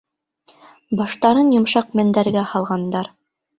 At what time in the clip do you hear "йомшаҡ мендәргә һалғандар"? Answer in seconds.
1.57-3.15